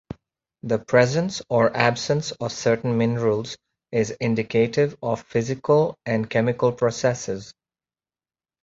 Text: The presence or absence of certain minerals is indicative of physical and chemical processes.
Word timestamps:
The 0.63 0.79
presence 0.79 1.43
or 1.47 1.77
absence 1.77 2.31
of 2.31 2.51
certain 2.51 2.97
minerals 2.97 3.55
is 3.91 4.09
indicative 4.09 4.97
of 5.03 5.21
physical 5.21 5.95
and 6.07 6.27
chemical 6.27 6.71
processes. 6.71 7.53